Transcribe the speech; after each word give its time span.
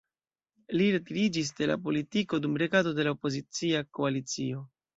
Li 0.79 0.87
retiriĝis 0.95 1.51
de 1.59 1.67
la 1.73 1.75
politiko 1.85 2.41
dum 2.47 2.59
regado 2.63 2.97
de 3.01 3.07
la 3.09 3.15
opozicia 3.19 3.87
koalicio. 3.99 4.69